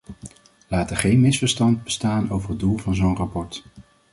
[0.67, 3.63] Laat er geen misverstand bestaan over het doel van zo'n rapport.